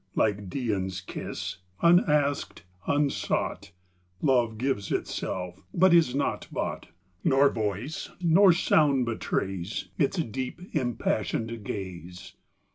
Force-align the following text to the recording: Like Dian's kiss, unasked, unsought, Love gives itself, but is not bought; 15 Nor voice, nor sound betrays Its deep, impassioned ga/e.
Like 0.15 0.49
Dian's 0.49 0.99
kiss, 0.99 1.57
unasked, 1.79 2.63
unsought, 2.87 3.71
Love 4.19 4.57
gives 4.57 4.91
itself, 4.91 5.63
but 5.75 5.93
is 5.93 6.15
not 6.15 6.47
bought; 6.51 6.85
15 7.17 7.29
Nor 7.29 7.49
voice, 7.51 8.09
nor 8.19 8.51
sound 8.51 9.05
betrays 9.05 9.89
Its 9.99 10.17
deep, 10.17 10.59
impassioned 10.73 11.51
ga/e. 11.63 12.11